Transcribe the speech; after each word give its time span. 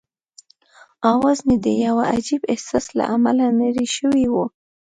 اواز 1.11 1.37
مې 1.47 1.55
د 1.65 1.67
یوه 1.85 2.03
عجيبه 2.13 2.47
احساس 2.53 2.85
له 2.97 3.03
امله 3.15 3.45
نری 3.59 3.87
شوی 3.95 4.25
وو. 4.33 4.45